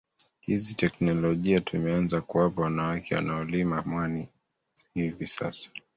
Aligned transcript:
Hizi 0.41 0.73
tekinolojia 0.75 1.61
tumeanza 1.61 2.21
kuwapa 2.21 2.61
wanawake 2.61 3.15
wanaolima 3.15 3.81
mwani 3.85 4.27
hivi 4.93 5.27
sasa 5.27 5.69